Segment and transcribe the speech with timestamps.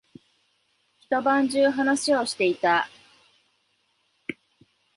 [0.99, 1.83] 一晩中話
[2.19, 2.89] をしていた。